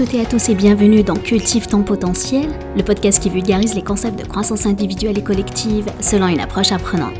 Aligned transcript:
toutes 0.00 0.14
et 0.14 0.22
à 0.22 0.24
tous 0.24 0.48
et 0.48 0.54
bienvenue 0.54 1.02
dans 1.02 1.14
Cultive 1.14 1.66
ton 1.66 1.82
potentiel, 1.82 2.48
le 2.74 2.82
podcast 2.82 3.22
qui 3.22 3.28
vulgarise 3.28 3.74
les 3.74 3.84
concepts 3.84 4.18
de 4.18 4.26
croissance 4.26 4.64
individuelle 4.64 5.18
et 5.18 5.22
collective 5.22 5.92
selon 6.00 6.26
une 6.28 6.40
approche 6.40 6.72
apprenante. 6.72 7.18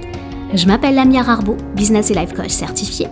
Je 0.55 0.67
m'appelle 0.67 0.95
Lamia 0.95 1.21
Arbo, 1.21 1.59
business 1.77 2.11
et 2.11 2.15
life 2.15 2.33
coach 2.33 2.49
certifié, 2.49 3.09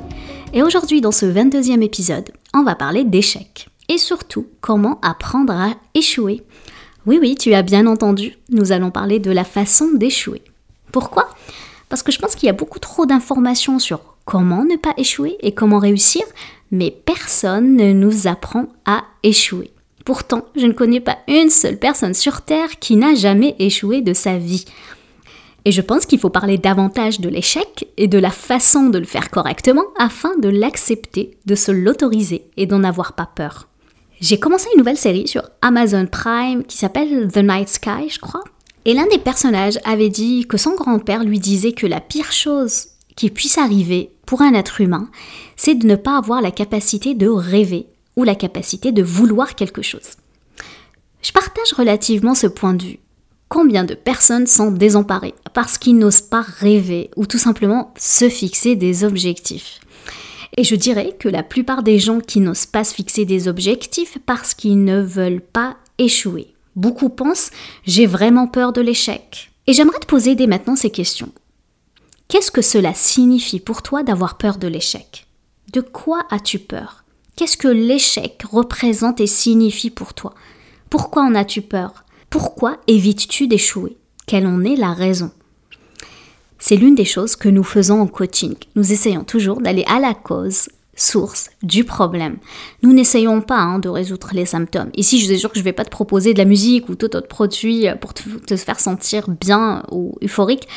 et 0.55 0.63
aujourd'hui 0.63 1.03
dans 1.03 1.13
ce 1.13 1.27
22e 1.27 1.83
épisode, 1.83 2.31
on 2.55 2.63
va 2.63 2.77
parler 2.77 3.05
d'échecs 3.05 3.69
et 3.91 3.99
surtout 3.99 4.47
comment 4.63 4.99
apprendre 5.03 5.53
à 5.53 5.75
échouer. 5.95 6.43
Oui 7.05 7.19
oui, 7.21 7.37
tu 7.39 7.53
as 7.53 7.61
bien 7.61 7.87
entendu, 7.87 8.39
nous 8.49 8.73
allons 8.73 8.91
parler 8.91 9.19
de 9.19 9.31
la 9.31 9.45
façon 9.45 9.89
d'échouer. 9.93 10.41
Pourquoi? 10.93 11.29
Parce 11.91 12.03
que 12.03 12.11
je 12.11 12.19
pense 12.19 12.37
qu'il 12.37 12.47
y 12.47 12.51
a 12.51 12.55
beaucoup 12.55 12.79
trop 12.79 13.05
d'informations 13.05 13.79
sur 13.79 14.01
comment 14.25 14.65
ne 14.65 14.77
pas 14.77 14.95
échouer 14.97 15.37
et 15.41 15.53
comment 15.53 15.79
réussir, 15.79 16.23
mais 16.71 16.91
personne 16.91 17.77
ne 17.77 17.93
nous 17.93 18.27
apprend 18.27 18.67
à 18.85 19.05
échouer. 19.23 19.71
Pourtant, 20.05 20.47
je 20.57 20.67
ne 20.67 20.73
connais 20.73 21.01
pas 21.01 21.19
une 21.29 21.51
seule 21.51 21.79
personne 21.79 22.15
sur 22.15 22.43
Terre 22.43 22.79
qui 22.79 22.97
n'a 22.97 23.15
jamais 23.15 23.55
échoué 23.59 24.01
de 24.01 24.15
sa 24.15 24.39
vie. 24.39 24.65
Et 25.65 25.73
je 25.73 25.83
pense 25.83 26.07
qu'il 26.07 26.19
faut 26.19 26.31
parler 26.31 26.57
davantage 26.57 27.21
de 27.21 27.29
l'échec 27.29 27.87
et 27.99 28.09
de 28.09 28.19
la 28.19 28.31
façon 28.31 28.89
de 28.89 28.99
le 28.99 29.05
faire 29.05 29.31
correctement 29.31 29.85
afin 29.99 30.35
de 30.39 30.49
l'accepter, 30.49 31.37
de 31.45 31.55
se 31.55 31.73
l'autoriser 31.73 32.47
et 32.57 32.65
d'en 32.65 32.85
avoir 32.85 33.13
pas 33.13 33.27
peur. 33.27 33.69
J'ai 34.21 34.41
commencé 34.41 34.69
une 34.73 34.79
nouvelle 34.79 34.97
série 34.97 35.29
sur 35.29 35.43
Amazon 35.61 36.07
Prime 36.07 36.65
qui 36.65 36.79
s'appelle 36.79 37.29
The 37.31 37.39
Night 37.39 37.69
Sky, 37.69 38.09
je 38.09 38.19
crois. 38.19 38.45
Et 38.85 38.95
l'un 38.95 39.07
des 39.09 39.19
personnages 39.19 39.79
avait 39.85 40.09
dit 40.09 40.47
que 40.49 40.57
son 40.57 40.75
grand-père 40.75 41.23
lui 41.23 41.39
disait 41.39 41.73
que 41.73 41.87
la 41.87 42.01
pire 42.01 42.33
chose 42.33 42.87
qui 43.19 43.31
puisse 43.31 43.59
arriver 43.59 44.13
pour 44.27 44.43
un 44.43 44.55
être 44.55 44.81
humain, 44.81 45.11
c'est 45.57 45.75
de 45.75 45.89
ne 45.89 45.97
pas 45.97 46.17
avoir 46.17 46.41
la 46.41 46.53
capacité 46.53 47.17
de 47.17 47.27
rêver 47.27 47.89
ou 48.15 48.23
la 48.23 48.37
capacité 48.37 48.93
de 48.93 49.03
vouloir 49.03 49.57
quelque 49.57 49.83
chose. 49.83 50.13
Je 51.21 51.33
partage 51.33 51.73
relativement 51.73 52.37
ce 52.37 52.47
point 52.47 52.75
de 52.75 52.85
vue. 52.85 52.99
Combien 53.49 53.83
de 53.83 53.95
personnes 53.95 54.47
sont 54.47 54.71
désemparées 54.71 55.35
parce 55.53 55.79
qu'ils 55.79 55.99
n'osent 55.99 56.21
pas 56.21 56.43
rêver 56.43 57.11
ou 57.17 57.27
tout 57.27 57.39
simplement 57.39 57.93
se 57.99 58.29
fixer 58.29 58.77
des 58.77 59.03
objectifs? 59.03 59.81
Et 60.57 60.63
je 60.63 60.77
dirais 60.77 61.17
que 61.19 61.29
la 61.29 61.43
plupart 61.43 61.83
des 61.83 61.99
gens 61.99 62.21
qui 62.21 62.39
n'osent 62.39 62.67
pas 62.67 62.85
se 62.85 62.95
fixer 62.95 63.25
des 63.25 63.49
objectifs 63.49 64.19
parce 64.27 64.55
qu'ils 64.55 64.85
ne 64.85 65.01
veulent 65.01 65.41
pas 65.41 65.77
échouer. 65.99 66.55
Beaucoup 66.77 67.09
pensent 67.09 67.51
j'ai 67.85 68.07
vraiment 68.07 68.47
peur 68.47 68.73
de 68.73 68.81
l'échec. 68.81 69.51
Et 69.67 69.73
j'aimerais 69.73 69.99
te 69.99 70.07
poser 70.07 70.37
dès 70.37 70.47
maintenant 70.47 70.77
ces 70.77 70.91
questions. 70.91 71.33
Qu'est-ce 72.29 72.51
que 72.51 72.61
cela 72.61 72.93
signifie 72.93 73.59
pour 73.59 73.81
toi 73.81 74.03
d'avoir 74.03 74.37
peur 74.37 74.59
de 74.59 74.69
l'échec? 74.69 75.27
De 75.73 75.81
quoi 75.81 76.27
as-tu 76.31 76.59
peur? 76.59 77.05
Qu'est-ce 77.37 77.57
que 77.57 77.69
l'échec 77.69 78.43
représente 78.53 79.19
et 79.23 79.27
signifie 79.27 79.89
pour 79.89 80.13
toi? 80.13 80.35
Pourquoi 80.91 81.23
en 81.23 81.35
as-tu 81.35 81.63
peur? 81.63 82.05
Pourquoi 82.29 82.77
évites-tu 82.87 83.47
d'échouer? 83.47 83.97
Quelle 84.27 84.47
en 84.47 84.63
est 84.63 84.77
la 84.77 84.93
raison? 84.93 85.31
C'est 86.59 86.77
l'une 86.77 86.95
des 86.95 87.07
choses 87.07 87.35
que 87.35 87.49
nous 87.49 87.65
faisons 87.65 88.03
en 88.03 88.07
coaching. 88.07 88.57
Nous 88.77 88.93
essayons 88.93 89.25
toujours 89.25 89.63
d'aller 89.63 89.85
à 89.89 89.99
la 89.99 90.13
cause, 90.13 90.69
source 90.95 91.49
du 91.63 91.85
problème. 91.85 92.37
Nous 92.83 92.93
n'essayons 92.93 93.41
pas 93.41 93.61
hein, 93.61 93.79
de 93.79 93.89
résoudre 93.89 94.29
les 94.35 94.45
symptômes. 94.45 94.91
Ici, 94.95 95.19
je 95.19 95.25
suis 95.25 95.39
sûr 95.39 95.49
que 95.49 95.57
je 95.57 95.61
ne 95.61 95.65
vais 95.65 95.73
pas 95.73 95.87
te 95.87 95.91
proposer 95.91 96.35
de 96.35 96.39
la 96.39 96.45
musique 96.45 96.91
ou 96.91 96.95
tout 96.95 97.17
autre 97.17 97.29
produit 97.29 97.87
pour 98.03 98.13
te, 98.13 98.29
te 98.29 98.57
faire 98.57 98.81
sentir 98.81 99.31
bien 99.31 99.83
ou 99.91 100.19
euphorique. 100.23 100.69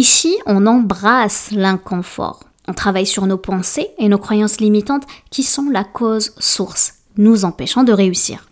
Ici, 0.00 0.38
on 0.46 0.66
embrasse 0.66 1.50
l'inconfort. 1.50 2.40
On 2.66 2.72
travaille 2.72 3.04
sur 3.04 3.26
nos 3.26 3.36
pensées 3.36 3.88
et 3.98 4.08
nos 4.08 4.16
croyances 4.16 4.58
limitantes 4.58 5.02
qui 5.28 5.42
sont 5.42 5.68
la 5.68 5.84
cause 5.84 6.32
source, 6.38 6.94
nous 7.18 7.44
empêchant 7.44 7.84
de 7.84 7.92
réussir. 7.92 8.48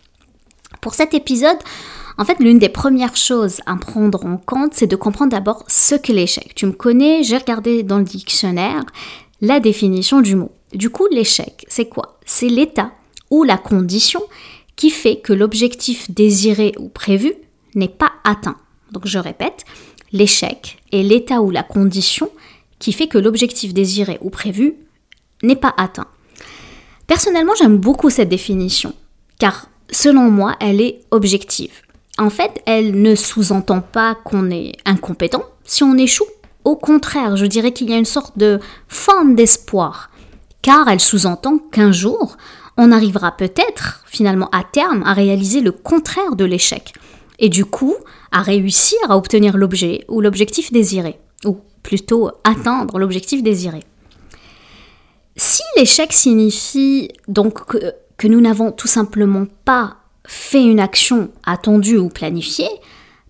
Pour 0.82 0.92
cet 0.92 1.14
épisode, 1.14 1.56
en 2.18 2.26
fait, 2.26 2.38
l'une 2.38 2.58
des 2.58 2.68
premières 2.68 3.16
choses 3.16 3.62
à 3.64 3.76
prendre 3.76 4.26
en 4.26 4.36
compte, 4.36 4.74
c'est 4.74 4.86
de 4.86 4.94
comprendre 4.94 5.30
d'abord 5.30 5.64
ce 5.68 5.94
qu'est 5.94 6.12
l'échec. 6.12 6.54
Tu 6.54 6.66
me 6.66 6.72
connais, 6.72 7.22
j'ai 7.22 7.38
regardé 7.38 7.82
dans 7.82 7.96
le 7.96 8.04
dictionnaire 8.04 8.84
la 9.40 9.58
définition 9.58 10.20
du 10.20 10.36
mot. 10.36 10.52
Du 10.74 10.90
coup, 10.90 11.06
l'échec, 11.10 11.64
c'est 11.66 11.88
quoi? 11.88 12.18
C'est 12.26 12.50
l'état 12.50 12.90
ou 13.30 13.42
la 13.42 13.56
condition 13.56 14.20
qui 14.76 14.90
fait 14.90 15.20
que 15.20 15.32
l'objectif 15.32 16.10
désiré 16.10 16.74
ou 16.78 16.90
prévu 16.90 17.32
n'est 17.74 17.88
pas 17.88 18.12
atteint. 18.24 18.58
Donc 18.92 19.06
je 19.06 19.18
répète, 19.18 19.64
l'échec 20.12 20.78
est 20.92 21.02
l'état 21.02 21.40
ou 21.40 21.50
la 21.50 21.62
condition 21.62 22.30
qui 22.78 22.92
fait 22.92 23.08
que 23.08 23.18
l'objectif 23.18 23.74
désiré 23.74 24.18
ou 24.20 24.30
prévu 24.30 24.74
n'est 25.42 25.56
pas 25.56 25.74
atteint. 25.76 26.06
Personnellement, 27.06 27.54
j'aime 27.58 27.78
beaucoup 27.78 28.10
cette 28.10 28.28
définition, 28.28 28.94
car 29.38 29.66
selon 29.90 30.30
moi, 30.30 30.56
elle 30.60 30.80
est 30.80 31.00
objective. 31.10 31.82
En 32.18 32.30
fait, 32.30 32.62
elle 32.66 33.00
ne 33.00 33.14
sous-entend 33.14 33.80
pas 33.80 34.14
qu'on 34.14 34.50
est 34.50 34.72
incompétent 34.84 35.44
si 35.64 35.84
on 35.84 35.96
échoue. 35.96 36.26
Au 36.64 36.76
contraire, 36.76 37.36
je 37.36 37.46
dirais 37.46 37.72
qu'il 37.72 37.88
y 37.88 37.94
a 37.94 37.98
une 37.98 38.04
sorte 38.04 38.36
de 38.36 38.60
forme 38.88 39.34
d'espoir, 39.34 40.10
car 40.60 40.88
elle 40.88 41.00
sous-entend 41.00 41.58
qu'un 41.58 41.92
jour, 41.92 42.36
on 42.76 42.92
arrivera 42.92 43.36
peut-être, 43.36 44.02
finalement 44.06 44.50
à 44.50 44.64
terme, 44.64 45.02
à 45.04 45.14
réaliser 45.14 45.60
le 45.60 45.72
contraire 45.72 46.36
de 46.36 46.44
l'échec 46.44 46.92
et 47.38 47.48
du 47.48 47.64
coup 47.64 47.94
à 48.30 48.42
réussir 48.42 48.98
à 49.08 49.16
obtenir 49.16 49.56
l'objet 49.56 50.04
ou 50.08 50.20
l'objectif 50.20 50.72
désiré, 50.72 51.18
ou 51.44 51.58
plutôt 51.82 52.30
atteindre 52.44 52.98
l'objectif 52.98 53.42
désiré. 53.42 53.82
Si 55.36 55.62
l'échec 55.76 56.12
signifie 56.12 57.10
donc 57.28 57.64
que, 57.66 58.26
nous 58.26 58.40
n'avons 58.40 58.72
tout 58.72 58.88
simplement 58.88 59.46
pas 59.64 59.98
fait 60.26 60.64
une 60.64 60.80
action 60.80 61.30
attendue 61.44 61.96
ou 61.96 62.08
planifiée, 62.08 62.68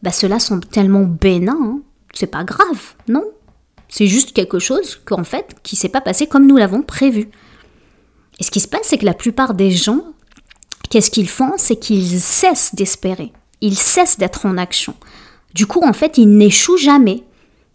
bah 0.02 0.10
cela 0.10 0.38
semble 0.38 0.64
tellement 0.64 1.04
bénin, 1.04 1.58
hein. 1.60 1.80
c'est 2.14 2.26
pas 2.26 2.44
grave, 2.44 2.94
non? 3.08 3.24
C'est 3.88 4.06
juste 4.06 4.32
quelque 4.32 4.58
chose 4.58 4.96
qu'en 5.04 5.24
fait 5.24 5.56
qui 5.62 5.76
s'est 5.76 5.88
pas 5.88 6.00
passé 6.00 6.26
comme 6.26 6.46
nous 6.46 6.56
l'avons 6.56 6.82
prévu. 6.82 7.28
Et 8.38 8.44
ce 8.44 8.50
qui 8.50 8.60
se 8.60 8.68
passe, 8.68 8.84
c'est 8.84 8.98
que 8.98 9.04
la 9.04 9.14
plupart 9.14 9.54
des 9.54 9.70
gens, 9.70 10.02
qu'est-ce 10.90 11.10
qu'ils 11.10 11.28
font? 11.28 11.52
C'est 11.56 11.76
qu'ils 11.76 12.20
cessent 12.20 12.74
d'espérer 12.74 13.32
ils 13.60 13.78
cessent 13.78 14.18
d'être 14.18 14.46
en 14.46 14.56
action. 14.58 14.94
Du 15.54 15.66
coup, 15.66 15.82
en 15.84 15.92
fait, 15.92 16.18
ils 16.18 16.30
n'échouent 16.30 16.76
jamais. 16.76 17.24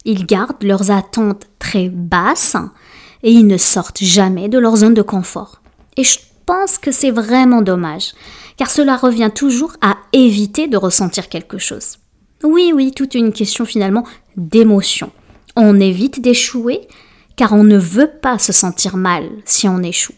Ils 0.04 0.26
gardent 0.26 0.62
leurs 0.62 0.90
attentes 0.90 1.46
très 1.58 1.88
basses 1.88 2.56
et 3.22 3.32
ils 3.32 3.46
ne 3.46 3.56
sortent 3.56 4.02
jamais 4.02 4.48
de 4.48 4.58
leur 4.58 4.76
zone 4.76 4.94
de 4.94 5.02
confort. 5.02 5.60
Et 5.96 6.04
je 6.04 6.18
pense 6.46 6.78
que 6.78 6.92
c'est 6.92 7.10
vraiment 7.10 7.62
dommage, 7.62 8.12
car 8.56 8.70
cela 8.70 8.96
revient 8.96 9.30
toujours 9.34 9.72
à 9.80 9.96
éviter 10.12 10.68
de 10.68 10.76
ressentir 10.76 11.28
quelque 11.28 11.58
chose. 11.58 11.98
Oui, 12.42 12.72
oui, 12.74 12.92
toute 12.92 13.14
une 13.14 13.32
question 13.32 13.64
finalement 13.64 14.04
d'émotion. 14.36 15.10
On 15.56 15.80
évite 15.80 16.20
d'échouer 16.20 16.82
car 17.36 17.52
on 17.52 17.64
ne 17.64 17.78
veut 17.78 18.10
pas 18.20 18.38
se 18.38 18.52
sentir 18.52 18.96
mal 18.96 19.30
si 19.44 19.68
on 19.68 19.82
échoue. 19.82 20.14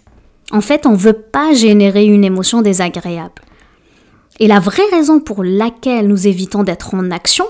En 0.50 0.60
fait, 0.60 0.86
on 0.86 0.92
ne 0.92 0.96
veut 0.96 1.12
pas 1.12 1.54
générer 1.54 2.04
une 2.04 2.24
émotion 2.24 2.62
désagréable. 2.62 3.42
Et 4.38 4.48
la 4.48 4.60
vraie 4.60 4.88
raison 4.90 5.20
pour 5.20 5.42
laquelle 5.44 6.08
nous 6.08 6.26
évitons 6.26 6.62
d'être 6.62 6.94
en 6.94 7.10
action, 7.10 7.46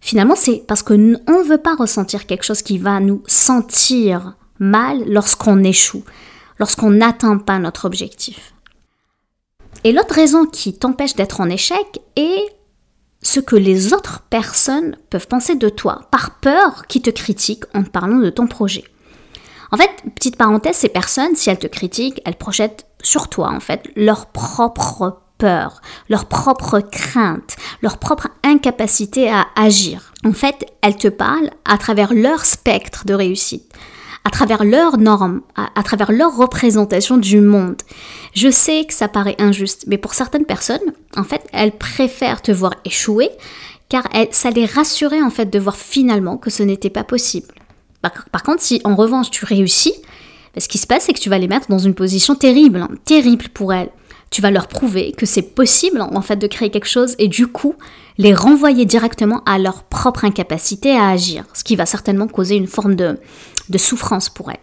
finalement, 0.00 0.34
c'est 0.36 0.64
parce 0.66 0.82
qu'on 0.82 0.98
ne 0.98 1.48
veut 1.48 1.58
pas 1.58 1.76
ressentir 1.76 2.26
quelque 2.26 2.44
chose 2.44 2.62
qui 2.62 2.78
va 2.78 3.00
nous 3.00 3.22
sentir 3.26 4.36
mal 4.58 5.04
lorsqu'on 5.06 5.62
échoue, 5.62 6.04
lorsqu'on 6.58 6.90
n'atteint 6.90 7.38
pas 7.38 7.58
notre 7.58 7.84
objectif. 7.84 8.54
Et 9.84 9.92
l'autre 9.92 10.14
raison 10.14 10.46
qui 10.46 10.74
t'empêche 10.74 11.14
d'être 11.14 11.40
en 11.40 11.48
échec 11.48 12.00
est 12.16 12.44
ce 13.22 13.40
que 13.40 13.56
les 13.56 13.92
autres 13.92 14.22
personnes 14.30 14.96
peuvent 15.10 15.28
penser 15.28 15.54
de 15.54 15.68
toi, 15.68 16.08
par 16.10 16.38
peur 16.40 16.86
qu'ils 16.86 17.02
te 17.02 17.10
critiquent 17.10 17.64
en 17.74 17.82
te 17.82 17.90
parlant 17.90 18.18
de 18.18 18.30
ton 18.30 18.46
projet. 18.46 18.84
En 19.72 19.76
fait, 19.76 19.90
petite 20.14 20.36
parenthèse, 20.36 20.76
ces 20.76 20.88
personnes, 20.88 21.36
si 21.36 21.48
elles 21.48 21.58
te 21.58 21.66
critiquent, 21.66 22.20
elles 22.24 22.36
projettent 22.36 22.86
sur 23.02 23.28
toi, 23.28 23.50
en 23.50 23.60
fait, 23.60 23.88
leur 23.94 24.26
propre 24.26 25.20
leur 26.08 26.26
propre 26.26 26.80
crainte, 26.80 27.56
leur 27.82 27.98
propre 27.98 28.28
incapacité 28.44 29.30
à 29.30 29.46
agir. 29.56 30.12
En 30.24 30.32
fait, 30.32 30.66
elles 30.82 30.96
te 30.96 31.08
parlent 31.08 31.50
à 31.64 31.78
travers 31.78 32.12
leur 32.12 32.44
spectre 32.44 33.04
de 33.06 33.14
réussite 33.14 33.72
à 34.24 34.30
travers 34.30 34.64
leurs 34.64 34.98
normes, 34.98 35.40
à, 35.56 35.82
travers 35.82 36.12
leur 36.12 36.36
représentation 36.36 37.16
du 37.16 37.40
monde. 37.40 37.76
Je 38.34 38.50
sais 38.50 38.84
que 38.84 38.92
ça 38.92 39.08
paraît 39.08 39.36
injuste, 39.38 39.84
mais 39.86 39.98
pour 39.98 40.14
certaines 40.14 40.44
personnes, 40.44 40.78
en 41.16 41.24
fait, 41.24 41.46
elles 41.52 41.72
préfèrent 41.72 42.42
te 42.42 42.52
voir 42.52 42.74
échouer, 42.84 43.30
car 43.88 44.04
ça 44.30 44.50
les 44.50 44.66
rassurait 44.66 45.22
en 45.22 45.30
fait 45.30 45.46
de 45.46 45.58
voir 45.58 45.76
finalement 45.76 46.36
que 46.36 46.50
ce 46.50 46.62
n'était 46.62 46.90
pas 46.90 47.04
possible. 47.04 47.48
Par, 48.02 48.42
contre, 48.42 48.62
si 48.62 48.80
en 48.84 48.94
revanche 48.94 49.30
tu 49.30 49.44
réussis, 49.44 49.94
ce 50.56 50.68
qui 50.68 50.78
se 50.78 50.86
passe, 50.86 51.04
c'est 51.04 51.12
que 51.12 51.20
tu 51.20 51.30
vas 51.30 51.38
les 51.38 51.48
mettre 51.48 51.68
dans 51.68 51.78
une 51.78 51.94
position 51.94 52.34
terrible, 52.34 52.86
terrible 53.04 53.48
pour 53.48 53.72
elles 53.72 53.90
tu 54.30 54.40
vas 54.40 54.50
leur 54.50 54.68
prouver 54.68 55.12
que 55.12 55.26
c'est 55.26 55.42
possible 55.42 56.00
en 56.00 56.22
fait 56.22 56.36
de 56.36 56.46
créer 56.46 56.70
quelque 56.70 56.88
chose 56.88 57.16
et 57.18 57.28
du 57.28 57.48
coup 57.48 57.74
les 58.16 58.34
renvoyer 58.34 58.84
directement 58.84 59.42
à 59.44 59.58
leur 59.58 59.82
propre 59.84 60.24
incapacité 60.24 60.92
à 60.96 61.08
agir, 61.08 61.44
ce 61.54 61.64
qui 61.64 61.74
va 61.74 61.86
certainement 61.86 62.28
causer 62.28 62.54
une 62.54 62.66
forme 62.66 62.94
de, 62.94 63.18
souffrance 63.76 64.28
pour 64.28 64.50
elles. 64.50 64.58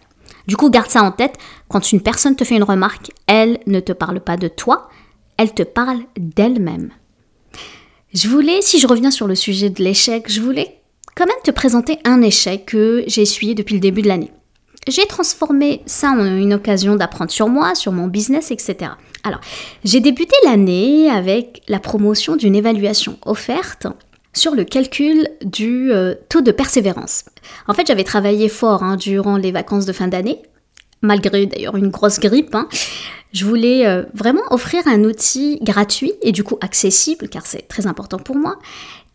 Du 0.46 0.56
coup, 0.56 0.70
garde 0.70 0.88
ça 0.88 1.02
en 1.02 1.10
tête, 1.10 1.36
quand 1.68 1.92
une 1.92 2.00
personne 2.00 2.36
te 2.36 2.44
fait 2.44 2.56
une 2.56 2.62
remarque, 2.62 3.10
elle 3.26 3.58
ne 3.66 3.80
te 3.80 3.92
parle 3.92 4.20
pas 4.20 4.36
de 4.36 4.48
toi, 4.48 4.88
elle 5.36 5.52
te 5.52 5.64
parle 5.64 6.00
d'elle-même. 6.16 6.90
Je 8.14 8.28
voulais, 8.28 8.62
si 8.62 8.78
je 8.78 8.86
reviens 8.86 9.10
sur 9.10 9.26
le 9.26 9.34
sujet 9.34 9.70
de 9.70 9.82
l'échec, 9.82 10.30
je 10.30 10.40
voulais 10.40 10.80
quand 11.14 11.26
même 11.26 11.36
te 11.44 11.50
présenter 11.50 11.98
un 12.04 12.22
échec 12.22 12.66
que 12.66 13.04
j'ai 13.08 13.22
essuyé 13.22 13.54
depuis 13.54 13.74
le 13.74 13.80
début 13.80 14.02
de 14.02 14.08
l'année. 14.08 14.30
J'ai 14.88 15.06
transformé 15.06 15.82
ça 15.84 16.10
en 16.10 16.24
une 16.24 16.54
occasion 16.54 16.96
d'apprendre 16.96 17.30
sur 17.30 17.48
moi, 17.48 17.74
sur 17.74 17.92
mon 17.92 18.06
business, 18.06 18.50
etc. 18.50 18.92
Alors, 19.22 19.40
j'ai 19.84 20.00
débuté 20.00 20.34
l'année 20.44 21.10
avec 21.10 21.62
la 21.68 21.78
promotion 21.78 22.36
d'une 22.36 22.54
évaluation 22.54 23.18
offerte 23.26 23.86
sur 24.32 24.54
le 24.54 24.64
calcul 24.64 25.28
du 25.44 25.92
euh, 25.92 26.14
taux 26.30 26.40
de 26.40 26.52
persévérance. 26.52 27.24
En 27.66 27.74
fait, 27.74 27.86
j'avais 27.86 28.04
travaillé 28.04 28.48
fort 28.48 28.82
hein, 28.82 28.96
durant 28.96 29.36
les 29.36 29.52
vacances 29.52 29.84
de 29.84 29.92
fin 29.92 30.08
d'année, 30.08 30.40
malgré 31.02 31.44
d'ailleurs 31.44 31.76
une 31.76 31.88
grosse 31.88 32.18
grippe. 32.18 32.54
Hein. 32.54 32.68
Je 33.32 33.44
voulais 33.44 33.86
euh, 33.86 34.04
vraiment 34.14 34.42
offrir 34.50 34.82
un 34.86 35.04
outil 35.04 35.58
gratuit 35.60 36.14
et 36.22 36.32
du 36.32 36.44
coup 36.44 36.56
accessible, 36.62 37.28
car 37.28 37.44
c'est 37.44 37.68
très 37.68 37.86
important 37.86 38.18
pour 38.18 38.36
moi, 38.36 38.58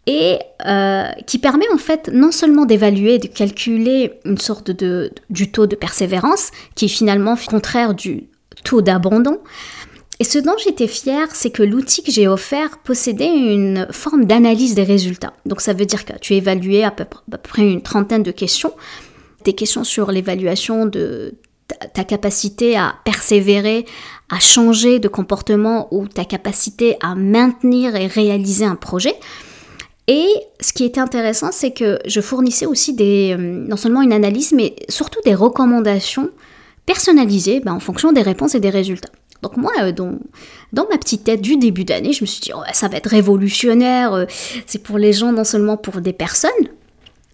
et 0.05 0.39
euh, 0.65 1.05
qui 1.27 1.39
permet 1.39 1.69
en 1.73 1.77
fait 1.77 2.09
non 2.11 2.31
seulement 2.31 2.65
d'évaluer, 2.65 3.19
de 3.19 3.27
calculer 3.27 4.13
une 4.25 4.37
sorte 4.37 4.71
de, 4.71 5.11
du 5.29 5.51
taux 5.51 5.67
de 5.67 5.75
persévérance, 5.75 6.51
qui 6.75 6.85
est 6.85 6.89
finalement 6.89 7.35
contraire 7.47 7.93
du 7.93 8.27
taux 8.63 8.81
d'abandon. 8.81 9.39
Et 10.19 10.25
ce 10.25 10.39
dont 10.39 10.55
j'étais 10.63 10.87
fière, 10.87 11.29
c'est 11.33 11.49
que 11.49 11.63
l'outil 11.63 12.03
que 12.03 12.11
j'ai 12.11 12.27
offert 12.27 12.77
possédait 12.83 13.27
une 13.27 13.87
forme 13.91 14.25
d'analyse 14.25 14.75
des 14.75 14.83
résultats. 14.83 15.33
Donc 15.45 15.61
ça 15.61 15.73
veut 15.73 15.85
dire 15.85 16.05
que 16.05 16.13
tu 16.19 16.33
évaluais 16.33 16.83
à 16.83 16.91
peu 16.91 17.05
près 17.41 17.63
une 17.63 17.81
trentaine 17.81 18.23
de 18.23 18.31
questions, 18.31 18.73
des 19.43 19.53
questions 19.53 19.83
sur 19.83 20.11
l'évaluation 20.11 20.85
de 20.85 21.35
ta 21.93 22.03
capacité 22.03 22.77
à 22.77 22.95
persévérer, 23.05 23.85
à 24.29 24.39
changer 24.39 24.99
de 24.99 25.07
comportement 25.07 25.87
ou 25.91 26.07
ta 26.07 26.25
capacité 26.25 26.97
à 27.01 27.15
maintenir 27.15 27.95
et 27.95 28.07
réaliser 28.07 28.65
un 28.65 28.75
projet. 28.75 29.15
Et 30.07 30.27
ce 30.59 30.73
qui 30.73 30.83
était 30.83 30.99
intéressant, 30.99 31.51
c'est 31.51 31.71
que 31.71 31.99
je 32.05 32.19
fournissais 32.19 32.65
aussi 32.65 32.93
des, 32.93 33.35
euh, 33.37 33.37
non 33.37 33.77
seulement 33.77 34.01
une 34.01 34.11
analyse, 34.11 34.51
mais 34.51 34.75
surtout 34.89 35.19
des 35.23 35.33
recommandations 35.33 36.29
personnalisées 36.85 37.61
ben, 37.61 37.73
en 37.73 37.79
fonction 37.79 38.11
des 38.11 38.21
réponses 38.21 38.55
et 38.55 38.59
des 38.59 38.69
résultats. 38.69 39.11
Donc 39.41 39.57
moi, 39.57 39.71
euh, 39.81 39.91
dans, 39.91 40.17
ma 40.89 40.97
petite 40.97 41.23
tête 41.23 41.41
du 41.41 41.57
début 41.57 41.85
d'année, 41.85 42.11
je 42.11 42.23
me 42.23 42.25
suis 42.25 42.41
dit, 42.41 42.51
oh, 42.53 42.61
ça 42.73 42.89
va 42.89 42.97
être 42.97 43.09
révolutionnaire, 43.09 44.13
euh, 44.13 44.25
c'est 44.65 44.83
pour 44.83 44.97
les 44.97 45.13
gens, 45.13 45.31
non 45.31 45.43
seulement 45.45 45.77
pour 45.77 46.01
des 46.01 46.13
personnes, 46.13 46.51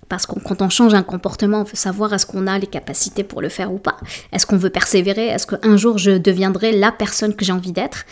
parce 0.08 0.26
que 0.26 0.40
quand 0.40 0.62
on 0.62 0.70
change 0.70 0.94
un 0.96 1.04
comportement, 1.04 1.62
on 1.62 1.64
veut 1.64 1.76
savoir 1.76 2.14
est-ce 2.14 2.26
qu'on 2.26 2.48
a 2.48 2.58
les 2.58 2.68
capacités 2.68 3.24
pour 3.24 3.42
le 3.42 3.50
faire 3.50 3.72
ou 3.72 3.78
pas. 3.78 3.98
Est-ce 4.32 4.48
qu'on 4.48 4.58
veut 4.58 4.72
persévérer? 4.72 5.28
Est-ce 5.28 5.46
qu'un 5.46 5.78
jour 5.78 6.00
je 6.00 6.12
deviendrai 6.18 6.72
la 6.72 6.92
personne 6.92 7.36
que 7.36 7.46
j'ai 7.46 7.54
envie 7.54 7.72
d'être? 7.72 8.06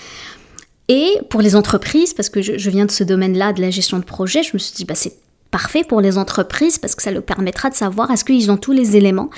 Et 0.88 1.20
pour 1.30 1.42
les 1.42 1.56
entreprises, 1.56 2.14
parce 2.14 2.30
que 2.30 2.42
je, 2.42 2.70
viens 2.70 2.86
de 2.86 2.92
ce 2.92 3.04
domaine-là, 3.04 3.54
de 3.54 3.62
la 3.62 3.70
gestion 3.70 4.00
de 4.00 4.06
projet, 4.06 4.44
je 4.44 4.52
me 4.54 4.58
suis 4.58 4.74
dit, 4.74 4.86
bah, 4.86 4.96
c'est 4.96 5.18
parfait 5.52 5.84
pour 5.84 6.02
les 6.02 6.18
entreprises 6.18 6.78
parce 6.78 6.96
que 6.96 7.02
ça 7.02 7.12
leur 7.12 7.24
permettra 7.24 7.70
de 7.70 7.76
savoir 7.76 8.12
est-ce 8.12 8.26
qu'ils 8.26 8.52
ont 8.52 8.58
tous 8.58 8.72
les 8.74 8.96
éléments, 8.96 9.30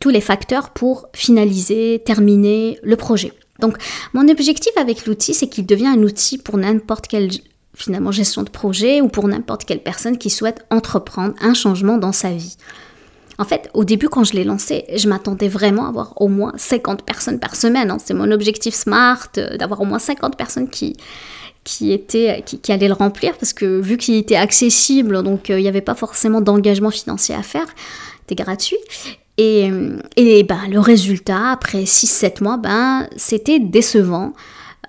tous 0.00 0.10
les 0.10 0.20
facteurs 0.20 0.70
pour 0.70 1.06
finaliser, 1.14 2.02
terminer 2.04 2.78
le 2.82 2.96
projet. 2.96 3.32
Donc, 3.60 3.76
mon 4.14 4.28
objectif 4.28 4.72
avec 4.76 5.06
l'outil, 5.06 5.34
c'est 5.34 5.48
qu'il 5.48 5.66
devient 5.66 5.86
un 5.86 6.02
outil 6.02 6.38
pour 6.38 6.56
n'importe 6.56 7.08
quelle 7.08 7.30
finalement 7.74 8.10
gestion 8.10 8.42
de 8.42 8.50
projet 8.50 9.00
ou 9.00 9.08
pour 9.08 9.28
n'importe 9.28 9.64
quelle 9.64 9.82
personne 9.82 10.18
qui 10.18 10.30
souhaite 10.30 10.64
entreprendre 10.70 11.34
un 11.40 11.54
changement 11.54 11.98
dans 11.98 12.12
sa 12.12 12.30
vie. 12.30 12.56
En 13.40 13.44
fait, 13.44 13.70
au 13.72 13.84
début, 13.84 14.10
quand 14.10 14.22
je 14.22 14.34
l'ai 14.34 14.44
lancé, 14.44 14.84
je 14.94 15.08
m'attendais 15.08 15.48
vraiment 15.48 15.86
à 15.86 15.88
avoir 15.88 16.12
au 16.20 16.28
moins 16.28 16.52
50 16.58 17.04
personnes 17.06 17.40
par 17.40 17.56
semaine. 17.56 17.90
Hein. 17.90 17.96
C'est 17.98 18.12
mon 18.12 18.30
objectif 18.32 18.74
SMART, 18.74 19.30
euh, 19.38 19.56
d'avoir 19.56 19.80
au 19.80 19.86
moins 19.86 19.98
50 19.98 20.36
personnes 20.36 20.68
qui, 20.68 20.94
qui, 21.64 21.90
étaient, 21.90 22.44
qui, 22.44 22.70
allaient 22.70 22.86
le 22.86 22.92
remplir, 22.92 23.38
parce 23.38 23.54
que 23.54 23.80
vu 23.80 23.96
qu'il 23.96 24.16
était 24.16 24.36
accessible, 24.36 25.22
donc 25.22 25.48
euh, 25.48 25.58
il 25.58 25.62
n'y 25.62 25.68
avait 25.68 25.80
pas 25.80 25.94
forcément 25.94 26.42
d'engagement 26.42 26.90
financier 26.90 27.34
à 27.34 27.42
faire, 27.42 27.64
c'était 28.28 28.42
gratuit. 28.42 28.76
Et, 29.38 29.70
et 30.16 30.42
ben, 30.42 30.60
le 30.68 30.78
résultat, 30.78 31.52
après 31.52 31.84
6-7 31.84 32.44
mois, 32.44 32.58
ben, 32.58 33.08
c'était 33.16 33.58
décevant. 33.58 34.34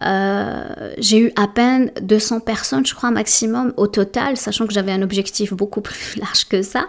Euh, 0.04 0.94
j'ai 0.97 1.19
eu 1.19 1.31
à 1.36 1.47
peine 1.47 1.92
200 2.01 2.39
personnes, 2.39 2.86
je 2.86 2.95
crois, 2.95 3.12
maximum 3.12 3.74
au 3.77 3.88
total, 3.88 4.36
sachant 4.36 4.65
que 4.65 4.74
j'avais 4.74 4.92
un 4.92 5.01
objectif 5.01 5.54
beaucoup 5.54 5.81
plus 5.81 6.18
large 6.18 6.45
que 6.45 6.62
ça. 6.62 6.88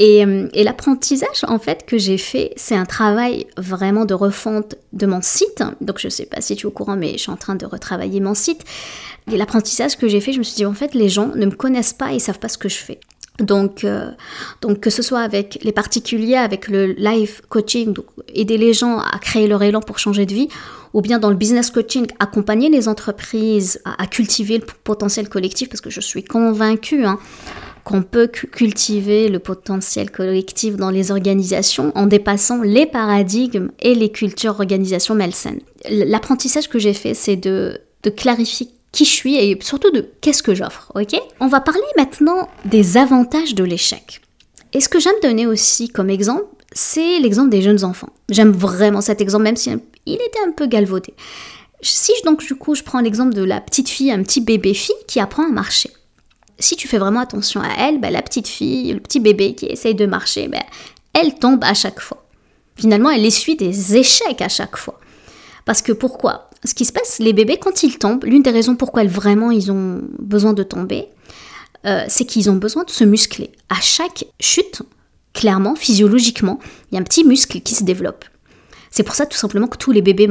Et, 0.00 0.24
euh, 0.24 0.48
et 0.54 0.64
l'apprentissage, 0.64 1.44
en 1.46 1.58
fait, 1.58 1.84
que 1.84 1.98
j'ai 1.98 2.16
fait, 2.16 2.54
c'est 2.56 2.74
un 2.74 2.86
travail 2.86 3.46
vraiment 3.58 4.06
de 4.06 4.14
refonte 4.14 4.76
de 4.94 5.04
mon 5.04 5.20
site. 5.20 5.62
Donc, 5.82 5.98
je 5.98 6.08
sais 6.08 6.24
pas 6.24 6.40
si 6.40 6.56
tu 6.56 6.62
es 6.62 6.66
au 6.66 6.70
courant, 6.70 6.96
mais 6.96 7.12
je 7.12 7.18
suis 7.18 7.30
en 7.30 7.36
train 7.36 7.54
de 7.54 7.66
retravailler 7.66 8.18
mon 8.20 8.32
site. 8.32 8.64
Et 9.30 9.36
l'apprentissage 9.36 9.98
que 9.98 10.08
j'ai 10.08 10.22
fait, 10.22 10.32
je 10.32 10.38
me 10.38 10.42
suis 10.42 10.56
dit, 10.56 10.64
en 10.64 10.72
fait, 10.72 10.94
les 10.94 11.10
gens 11.10 11.28
ne 11.36 11.44
me 11.44 11.50
connaissent 11.50 11.92
pas 11.92 12.14
et 12.14 12.18
savent 12.18 12.38
pas 12.38 12.48
ce 12.48 12.56
que 12.56 12.70
je 12.70 12.78
fais. 12.78 12.98
Donc, 13.40 13.84
euh, 13.84 14.10
donc 14.62 14.80
que 14.80 14.88
ce 14.88 15.02
soit 15.02 15.20
avec 15.20 15.58
les 15.62 15.72
particuliers, 15.72 16.36
avec 16.36 16.68
le 16.68 16.92
live 16.92 17.42
coaching, 17.50 17.92
donc 17.92 18.06
aider 18.34 18.56
les 18.56 18.72
gens 18.72 18.98
à 18.98 19.18
créer 19.18 19.48
leur 19.48 19.62
élan 19.62 19.80
pour 19.80 19.98
changer 19.98 20.24
de 20.24 20.32
vie, 20.32 20.48
ou 20.94 21.02
bien 21.02 21.18
dans 21.18 21.30
le 21.30 21.36
business 21.36 21.70
coaching, 21.70 22.06
accompagner 22.18 22.70
les 22.70 22.88
entreprises 22.88 23.80
à, 23.84 24.06
cultiver 24.06 24.58
le 24.58 24.66
potentiel 24.84 25.28
collectif, 25.28 25.68
parce 25.68 25.80
que 25.80 25.90
je 25.90 26.00
suis 26.00 26.24
convaincue 26.24 27.04
hein, 27.04 27.18
qu'on 27.90 28.02
peut 28.02 28.28
cultiver 28.28 29.28
le 29.28 29.40
potentiel 29.40 30.12
collectif 30.12 30.76
dans 30.76 30.90
les 30.90 31.10
organisations 31.10 31.90
en 31.96 32.06
dépassant 32.06 32.62
les 32.62 32.86
paradigmes 32.86 33.72
et 33.80 33.96
les 33.96 34.12
cultures 34.12 34.52
organisation 34.60 35.16
malsaines. 35.16 35.58
L'apprentissage 35.88 36.68
que 36.68 36.78
j'ai 36.78 36.94
fait, 36.94 37.14
c'est 37.14 37.34
de, 37.34 37.80
clarifier 38.16 38.68
qui 38.92 39.04
je 39.04 39.10
suis 39.10 39.36
et 39.36 39.58
surtout 39.60 39.90
de 39.90 40.08
qu'est-ce 40.20 40.44
que 40.44 40.54
j'offre, 40.54 40.92
ok? 40.94 41.20
On 41.40 41.48
va 41.48 41.60
parler 41.60 41.80
maintenant 41.96 42.48
des 42.64 42.96
avantages 42.96 43.56
de 43.56 43.64
l'échec. 43.64 44.20
Et 44.72 44.80
ce 44.80 44.88
que 44.88 45.00
j'aime 45.00 45.20
donner 45.20 45.48
aussi 45.48 45.88
comme 45.88 46.10
exemple, 46.10 46.44
c'est 46.72 47.18
l'exemple 47.18 47.50
des 47.50 47.62
jeunes 47.62 47.84
enfants. 47.84 48.10
J'aime 48.28 48.52
vraiment 48.52 49.00
cet 49.00 49.20
exemple, 49.20 49.44
même 49.44 49.56
si 49.56 49.70
il 50.06 50.14
était 50.14 50.44
un 50.46 50.52
peu 50.52 50.68
galvaudé. 50.68 51.12
Si 51.82 52.12
donc 52.24 52.44
du 52.44 52.54
coup 52.54 52.76
je 52.76 52.84
prends 52.84 53.00
l'exemple 53.00 53.34
de 53.34 53.42
la 53.42 53.60
petite 53.60 53.88
fille, 53.88 54.12
un 54.12 54.22
petit 54.22 54.40
bébé 54.40 54.74
fille 54.74 54.94
qui 55.08 55.18
apprend 55.18 55.48
à 55.48 55.50
marcher. 55.50 55.90
Si 56.60 56.76
tu 56.76 56.86
fais 56.86 56.98
vraiment 56.98 57.20
attention 57.20 57.60
à 57.60 57.70
elle, 57.78 58.00
ben, 58.00 58.12
la 58.12 58.22
petite 58.22 58.46
fille, 58.46 58.92
le 58.92 59.00
petit 59.00 59.18
bébé 59.18 59.54
qui 59.54 59.66
essaye 59.66 59.94
de 59.94 60.06
marcher, 60.06 60.48
ben, 60.48 60.62
elle 61.12 61.34
tombe 61.34 61.64
à 61.64 61.74
chaque 61.74 62.00
fois. 62.00 62.24
Finalement, 62.76 63.10
elle 63.10 63.24
essuie 63.24 63.56
des 63.56 63.96
échecs 63.96 64.40
à 64.40 64.48
chaque 64.48 64.76
fois. 64.76 65.00
Parce 65.64 65.82
que 65.82 65.92
pourquoi? 65.92 66.48
Ce 66.64 66.74
qui 66.74 66.84
se 66.84 66.92
passe, 66.92 67.18
les 67.18 67.32
bébés, 67.32 67.58
quand 67.58 67.82
ils 67.82 67.98
tombent, 67.98 68.24
l'une 68.24 68.42
des 68.42 68.50
raisons 68.50 68.76
pourquoi 68.76 69.04
vraiment 69.04 69.50
ils 69.50 69.72
ont 69.72 70.02
besoin 70.18 70.52
de 70.52 70.62
tomber, 70.62 71.08
euh, 71.86 72.04
c'est 72.08 72.24
qu'ils 72.24 72.50
ont 72.50 72.56
besoin 72.56 72.84
de 72.84 72.90
se 72.90 73.04
muscler. 73.04 73.50
À 73.70 73.80
chaque 73.80 74.24
chute, 74.38 74.82
clairement, 75.32 75.74
physiologiquement, 75.74 76.58
il 76.90 76.94
y 76.94 76.98
a 76.98 77.00
un 77.00 77.04
petit 77.04 77.24
muscle 77.24 77.60
qui 77.60 77.74
se 77.74 77.84
développe. 77.84 78.24
C'est 78.90 79.02
pour 79.02 79.14
ça 79.14 79.24
tout 79.26 79.38
simplement 79.38 79.68
que 79.68 79.78
tous 79.78 79.92
les 79.92 80.02
bébés 80.02 80.28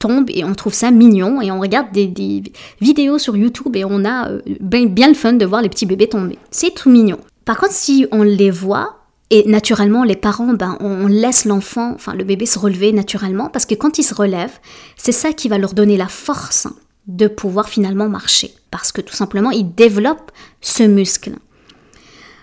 tombent 0.00 0.30
et 0.30 0.42
on 0.42 0.54
trouve 0.54 0.74
ça 0.74 0.90
mignon 0.90 1.40
et 1.40 1.52
on 1.52 1.60
regarde 1.60 1.92
des, 1.92 2.42
vidéos 2.80 3.18
sur 3.18 3.36
YouTube 3.36 3.76
et 3.76 3.84
on 3.84 4.04
a 4.04 4.30
euh, 4.30 4.40
bien, 4.58 5.06
le 5.06 5.14
fun 5.14 5.34
de 5.34 5.46
voir 5.46 5.62
les 5.62 5.68
petits 5.68 5.86
bébés 5.86 6.08
tomber. 6.08 6.38
C'est 6.50 6.74
tout 6.74 6.90
mignon. 6.90 7.18
Par 7.44 7.58
contre, 7.58 7.74
si 7.74 8.06
on 8.10 8.22
les 8.24 8.50
voit, 8.50 8.96
et 9.30 9.48
naturellement, 9.48 10.02
les 10.02 10.16
parents, 10.16 10.54
ben, 10.54 10.76
on 10.80 11.06
laisse 11.06 11.44
l'enfant, 11.44 11.92
enfin 11.94 12.14
le 12.14 12.24
bébé 12.24 12.46
se 12.46 12.58
relever 12.58 12.92
naturellement, 12.92 13.48
parce 13.48 13.66
que 13.66 13.76
quand 13.76 13.98
il 13.98 14.02
se 14.02 14.14
relève, 14.14 14.58
c'est 14.96 15.12
ça 15.12 15.32
qui 15.32 15.48
va 15.48 15.58
leur 15.58 15.72
donner 15.72 15.96
la 15.96 16.08
force 16.08 16.66
de 17.06 17.28
pouvoir 17.28 17.68
finalement 17.68 18.08
marcher, 18.08 18.52
parce 18.72 18.90
que 18.90 19.00
tout 19.00 19.14
simplement, 19.14 19.50
il 19.50 19.72
développe 19.74 20.32
ce 20.60 20.82
muscle. 20.82 21.34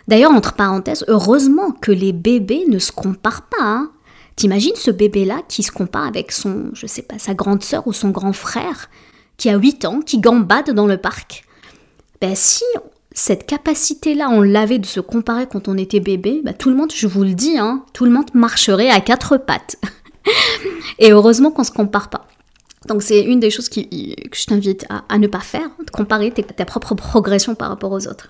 D'ailleurs, 0.08 0.32
entre 0.32 0.54
parenthèses, 0.54 1.04
heureusement 1.10 1.72
que 1.72 1.92
les 1.92 2.14
bébés 2.14 2.64
ne 2.70 2.80
se 2.80 2.94
comparent 2.94 3.48
pas. 3.50 3.64
Hein. 3.64 3.92
T'imagines 4.38 4.76
ce 4.76 4.92
bébé-là 4.92 5.42
qui 5.50 5.64
se 5.64 5.72
compare 5.72 6.06
avec 6.06 6.32
son, 6.32 6.70
je 6.74 6.86
sais 6.86 7.02
pas, 7.02 7.18
sa 7.18 7.34
grande 7.34 7.64
sœur 7.64 7.88
ou 7.88 7.92
son 7.92 8.10
grand 8.10 8.34
frère, 8.34 8.88
qui 9.36 9.50
a 9.50 9.58
8 9.58 9.86
ans, 9.86 10.00
qui 10.00 10.20
gambade 10.20 10.72
dans 10.72 10.86
le 10.86 10.98
parc? 10.98 11.44
Ben 12.22 12.36
si 12.36 12.64
cette 13.12 13.48
capacité-là, 13.48 14.30
on 14.30 14.42
l'avait 14.44 14.78
de 14.78 14.86
se 14.86 15.00
comparer 15.00 15.48
quand 15.48 15.68
on 15.68 15.76
était 15.76 16.00
bébé, 16.00 16.42
ben 16.44 16.54
tout 16.54 16.70
le 16.70 16.76
monde, 16.76 16.92
je 16.94 17.08
vous 17.08 17.24
le 17.24 17.34
dis, 17.34 17.58
hein, 17.58 17.84
tout 17.94 18.06
le 18.06 18.12
monde 18.12 18.30
marcherait 18.36 18.92
à 18.92 19.02
quatre 19.02 19.38
pattes. 19.38 19.78
Et 21.00 21.12
heureusement 21.12 21.50
qu'on 21.50 21.64
se 21.64 21.72
compare 21.72 22.12
pas. 22.12 22.28
Donc 22.88 23.02
c'est 23.02 23.22
une 23.22 23.40
des 23.40 23.50
choses 23.50 23.70
que 23.70 23.82
je 23.82 24.46
t'invite 24.46 24.86
à, 25.10 25.18
ne 25.18 25.26
pas 25.26 25.40
faire, 25.40 25.68
de 25.84 25.90
comparer 25.90 26.32
ta 26.32 26.66
propre 26.66 26.94
progression 26.94 27.56
par 27.56 27.70
rapport 27.70 27.92
aux 27.92 28.08
autres. 28.08 28.28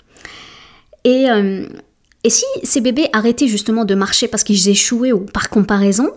Et, 1.03 1.29
euh, 1.29 1.67
et 2.23 2.29
si 2.29 2.45
ces 2.63 2.81
bébés 2.81 3.09
arrêtaient 3.13 3.47
justement 3.47 3.85
de 3.85 3.95
marcher 3.95 4.27
parce 4.27 4.43
qu'ils 4.43 4.69
échouaient 4.69 5.11
ou 5.11 5.21
par 5.21 5.49
comparaison, 5.49 6.11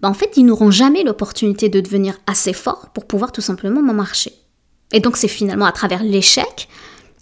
ben 0.00 0.08
en 0.08 0.14
fait, 0.14 0.36
ils 0.36 0.46
n'auront 0.46 0.70
jamais 0.70 1.02
l'opportunité 1.02 1.68
de 1.68 1.80
devenir 1.80 2.18
assez 2.26 2.52
forts 2.52 2.88
pour 2.94 3.06
pouvoir 3.06 3.32
tout 3.32 3.40
simplement 3.42 3.82
marcher. 3.82 4.32
Et 4.92 5.00
donc 5.00 5.16
c'est 5.16 5.28
finalement 5.28 5.66
à 5.66 5.72
travers 5.72 6.02
l'échec, 6.02 6.68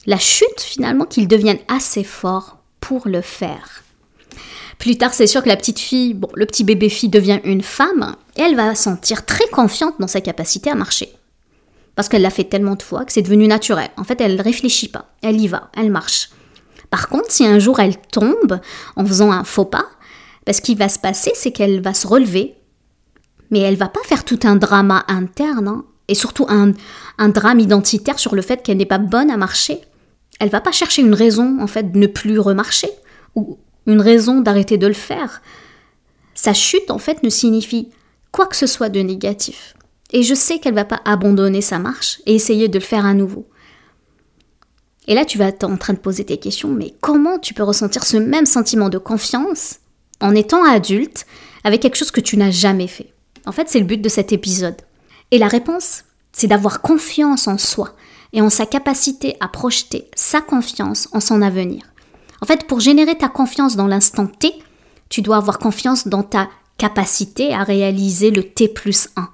la 0.06 0.18
chute 0.18 0.60
finalement, 0.60 1.04
qu'ils 1.04 1.28
deviennent 1.28 1.58
assez 1.68 2.04
forts 2.04 2.58
pour 2.80 3.08
le 3.08 3.20
faire. 3.20 3.82
Plus 4.78 4.96
tard, 4.96 5.12
c'est 5.12 5.26
sûr 5.26 5.42
que 5.42 5.48
la 5.48 5.56
petite 5.56 5.78
fille, 5.78 6.14
bon, 6.14 6.28
le 6.34 6.46
petit 6.46 6.64
bébé 6.64 6.88
fille 6.88 7.10
devient 7.10 7.40
une 7.44 7.62
femme, 7.62 8.16
et 8.36 8.40
elle 8.40 8.56
va 8.56 8.74
se 8.74 8.84
sentir 8.84 9.26
très 9.26 9.46
confiante 9.48 9.96
dans 10.00 10.06
sa 10.06 10.22
capacité 10.22 10.70
à 10.70 10.74
marcher. 10.74 11.12
parce 11.96 12.08
qu'elle 12.08 12.22
l'a 12.22 12.30
fait 12.30 12.44
tellement 12.44 12.76
de 12.76 12.82
fois 12.82 13.04
que 13.04 13.12
c'est 13.12 13.20
devenu 13.20 13.46
naturel. 13.46 13.90
En 13.98 14.04
fait, 14.04 14.20
elle 14.22 14.36
ne 14.36 14.42
réfléchit 14.42 14.88
pas, 14.88 15.10
elle 15.22 15.38
y 15.38 15.48
va, 15.48 15.70
elle 15.76 15.90
marche. 15.90 16.30
Par 16.90 17.08
contre, 17.08 17.30
si 17.30 17.46
un 17.46 17.58
jour 17.58 17.80
elle 17.80 17.96
tombe 17.96 18.60
en 18.96 19.06
faisant 19.06 19.30
un 19.30 19.44
faux 19.44 19.64
pas, 19.64 19.86
ben, 20.46 20.52
ce 20.52 20.60
qui 20.60 20.74
va 20.74 20.88
se 20.88 20.98
passer, 20.98 21.32
c'est 21.34 21.52
qu'elle 21.52 21.80
va 21.80 21.94
se 21.94 22.06
relever, 22.06 22.54
mais 23.50 23.60
elle 23.60 23.76
va 23.76 23.88
pas 23.88 24.00
faire 24.04 24.24
tout 24.24 24.40
un 24.44 24.56
drama 24.56 25.04
interne, 25.08 25.68
hein, 25.68 25.84
et 26.08 26.14
surtout 26.14 26.46
un, 26.48 26.72
un 27.18 27.28
drame 27.28 27.60
identitaire 27.60 28.18
sur 28.18 28.34
le 28.34 28.42
fait 28.42 28.62
qu'elle 28.62 28.78
n'est 28.78 28.86
pas 28.86 28.98
bonne 28.98 29.30
à 29.30 29.36
marcher. 29.36 29.80
Elle 30.40 30.48
va 30.48 30.60
pas 30.60 30.72
chercher 30.72 31.02
une 31.02 31.14
raison, 31.14 31.58
en 31.60 31.66
fait, 31.66 31.92
de 31.92 31.98
ne 31.98 32.06
plus 32.06 32.38
remarcher, 32.38 32.90
ou 33.36 33.58
une 33.86 34.00
raison 34.00 34.40
d'arrêter 34.40 34.78
de 34.78 34.86
le 34.86 34.92
faire. 34.94 35.42
Sa 36.34 36.54
chute, 36.54 36.90
en 36.90 36.98
fait, 36.98 37.22
ne 37.22 37.28
signifie 37.28 37.90
quoi 38.32 38.46
que 38.46 38.56
ce 38.56 38.66
soit 38.66 38.88
de 38.88 39.00
négatif. 39.00 39.74
Et 40.12 40.22
je 40.22 40.34
sais 40.34 40.58
qu'elle 40.58 40.74
va 40.74 40.84
pas 40.84 41.00
abandonner 41.04 41.60
sa 41.60 41.78
marche 41.78 42.20
et 42.26 42.34
essayer 42.34 42.68
de 42.68 42.78
le 42.78 42.84
faire 42.84 43.06
à 43.06 43.14
nouveau. 43.14 43.46
Et 45.10 45.14
là, 45.14 45.24
tu 45.24 45.38
vas 45.38 45.46
être 45.46 45.64
en 45.64 45.76
train 45.76 45.92
de 45.92 45.98
poser 45.98 46.24
tes 46.24 46.36
questions, 46.36 46.68
mais 46.68 46.94
comment 47.00 47.40
tu 47.40 47.52
peux 47.52 47.64
ressentir 47.64 48.04
ce 48.04 48.16
même 48.16 48.46
sentiment 48.46 48.88
de 48.88 48.96
confiance 48.96 49.80
en 50.20 50.36
étant 50.36 50.62
adulte 50.62 51.26
avec 51.64 51.82
quelque 51.82 51.96
chose 51.96 52.12
que 52.12 52.20
tu 52.20 52.36
n'as 52.36 52.52
jamais 52.52 52.86
fait? 52.86 53.12
En 53.44 53.50
fait, 53.50 53.68
c'est 53.68 53.80
le 53.80 53.86
but 53.86 54.00
de 54.00 54.08
cet 54.08 54.32
épisode. 54.32 54.76
Et 55.32 55.38
la 55.38 55.48
réponse, 55.48 56.04
c'est 56.30 56.46
d'avoir 56.46 56.80
confiance 56.80 57.48
en 57.48 57.58
soi 57.58 57.96
et 58.32 58.40
en 58.40 58.50
sa 58.50 58.66
capacité 58.66 59.36
à 59.40 59.48
projeter 59.48 60.08
sa 60.14 60.40
confiance 60.40 61.08
en 61.10 61.18
son 61.18 61.42
avenir. 61.42 61.82
En 62.40 62.46
fait, 62.46 62.68
pour 62.68 62.78
générer 62.78 63.18
ta 63.18 63.28
confiance 63.28 63.74
dans 63.74 63.88
l'instant 63.88 64.28
T, 64.28 64.54
tu 65.08 65.22
dois 65.22 65.38
avoir 65.38 65.58
confiance 65.58 66.06
dans 66.06 66.22
ta 66.22 66.48
capacité 66.78 67.52
à 67.52 67.64
réaliser 67.64 68.30
le 68.30 68.44
T 68.44 68.68
plus 68.68 69.08
1. 69.16 69.28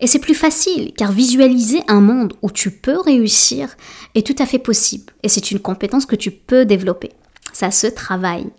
Et 0.00 0.06
c'est 0.06 0.18
plus 0.18 0.34
facile, 0.34 0.92
car 0.94 1.10
visualiser 1.10 1.82
un 1.88 2.00
monde 2.00 2.34
où 2.42 2.50
tu 2.50 2.70
peux 2.70 3.00
réussir 3.00 3.76
est 4.14 4.26
tout 4.26 4.34
à 4.38 4.46
fait 4.46 4.58
possible. 4.58 5.12
Et 5.22 5.28
c'est 5.28 5.50
une 5.50 5.60
compétence 5.60 6.04
que 6.06 6.16
tu 6.16 6.30
peux 6.30 6.66
développer. 6.66 7.12
Ça 7.52 7.70
se 7.70 7.86
travaille. 7.86 8.50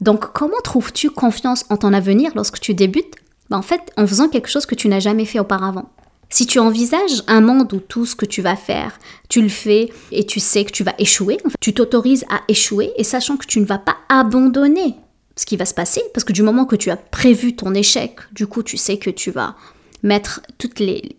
Donc 0.00 0.32
comment 0.32 0.60
trouves-tu 0.62 1.10
confiance 1.10 1.64
en 1.70 1.76
ton 1.76 1.92
avenir 1.92 2.30
lorsque 2.36 2.60
tu 2.60 2.74
débutes? 2.74 3.16
Ben, 3.50 3.58
En 3.58 3.62
fait, 3.62 3.80
en 3.96 4.06
faisant 4.06 4.28
quelque 4.28 4.48
chose 4.48 4.66
que 4.66 4.76
tu 4.76 4.88
n'as 4.88 5.00
jamais 5.00 5.24
fait 5.24 5.40
auparavant. 5.40 5.90
Si 6.30 6.46
tu 6.46 6.58
envisages 6.58 7.22
un 7.26 7.40
monde 7.40 7.72
où 7.72 7.80
tout 7.80 8.04
ce 8.04 8.14
que 8.14 8.26
tu 8.26 8.42
vas 8.42 8.54
faire, 8.54 8.98
tu 9.28 9.40
le 9.40 9.48
fais 9.48 9.90
et 10.12 10.26
tu 10.26 10.40
sais 10.40 10.64
que 10.64 10.70
tu 10.70 10.84
vas 10.84 10.94
échouer, 10.98 11.38
tu 11.58 11.72
t'autorises 11.72 12.26
à 12.28 12.42
échouer 12.48 12.92
et 12.96 13.04
sachant 13.04 13.38
que 13.38 13.46
tu 13.46 13.60
ne 13.60 13.64
vas 13.64 13.78
pas 13.78 13.96
abandonner 14.10 14.96
ce 15.36 15.46
qui 15.46 15.56
va 15.56 15.64
se 15.64 15.72
passer, 15.72 16.02
parce 16.12 16.24
que 16.24 16.32
du 16.32 16.42
moment 16.42 16.66
que 16.66 16.76
tu 16.76 16.90
as 16.90 16.96
prévu 16.96 17.56
ton 17.56 17.72
échec, 17.72 18.18
du 18.32 18.46
coup 18.46 18.62
tu 18.62 18.76
sais 18.76 18.98
que 18.98 19.08
tu 19.08 19.30
vas 19.30 19.54
mettre 20.02 20.40
tous 20.58 20.78
les, 20.78 21.16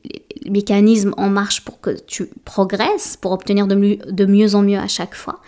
mécanismes 0.50 1.14
en 1.18 1.30
marche 1.30 1.62
pour 1.62 1.82
que 1.82 1.92
tu 1.92 2.28
progresses, 2.46 3.18
pour 3.18 3.32
obtenir 3.32 3.68
de 3.68 3.76
mieux, 3.76 3.98
de 3.98 4.26
mieux 4.26 4.56
en 4.56 4.62
mieux 4.62 4.78
à 4.80 4.88
chaque 4.88 5.16
fois. 5.16 5.42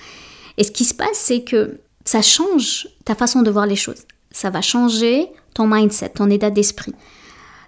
Et 0.58 0.64
ce 0.64 0.72
qui 0.72 0.86
se 0.86 0.94
passe, 0.94 1.16
c'est 1.18 1.44
que 1.44 1.80
ça 2.06 2.22
change 2.22 2.88
ta 3.06 3.16
façon 3.16 3.42
de 3.42 3.52
voir 3.52 3.66
les 3.66 3.76
choses. 3.76 4.04
Ça 4.32 4.50
va 4.50 4.62
changer 4.62 5.28
ton 5.54 5.68
mindset, 5.68 6.10
ton 6.10 6.30
état 6.30 6.50
d'esprit. 6.50 6.94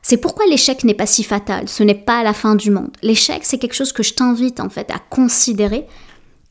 C'est 0.01 0.17
pourquoi 0.17 0.45
l'échec 0.47 0.83
n'est 0.83 0.93
pas 0.93 1.05
si 1.05 1.23
fatal, 1.23 1.69
ce 1.69 1.81
n'est 1.81 1.95
pas 1.95 2.23
la 2.23 2.33
fin 2.33 2.55
du 2.55 2.71
monde. 2.71 2.91
L'échec, 3.01 3.45
c'est 3.45 3.57
quelque 3.57 3.73
chose 3.73 3.93
que 3.93 4.03
je 4.03 4.13
t'invite 4.13 4.59
en 4.59 4.69
fait 4.69 4.91
à 4.91 4.99
considérer 4.99 5.87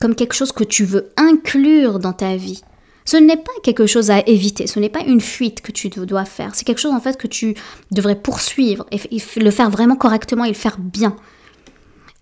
comme 0.00 0.14
quelque 0.14 0.34
chose 0.34 0.52
que 0.52 0.64
tu 0.64 0.84
veux 0.84 1.12
inclure 1.16 1.98
dans 1.98 2.14
ta 2.14 2.36
vie. 2.36 2.62
Ce 3.04 3.16
n'est 3.16 3.36
pas 3.36 3.52
quelque 3.62 3.86
chose 3.86 4.10
à 4.10 4.20
éviter, 4.26 4.66
ce 4.66 4.78
n'est 4.78 4.88
pas 4.88 5.00
une 5.00 5.20
fuite 5.20 5.60
que 5.60 5.72
tu 5.72 5.88
dois 5.88 6.24
faire, 6.24 6.54
c'est 6.54 6.64
quelque 6.64 6.80
chose 6.80 6.92
en 6.92 7.00
fait 7.00 7.16
que 7.16 7.26
tu 7.26 7.54
devrais 7.90 8.14
poursuivre 8.14 8.86
et 8.92 9.00
le 9.36 9.50
faire 9.50 9.70
vraiment 9.70 9.96
correctement 9.96 10.44
et 10.44 10.48
le 10.48 10.54
faire 10.54 10.78
bien. 10.78 11.16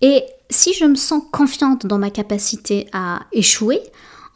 Et 0.00 0.24
si 0.48 0.72
je 0.72 0.84
me 0.84 0.94
sens 0.94 1.22
confiante 1.30 1.86
dans 1.86 1.98
ma 1.98 2.10
capacité 2.10 2.86
à 2.92 3.20
échouer, 3.32 3.80